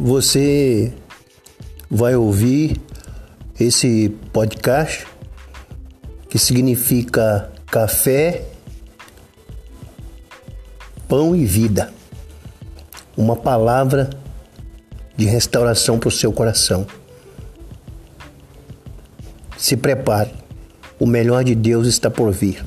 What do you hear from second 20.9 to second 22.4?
o melhor de Deus está por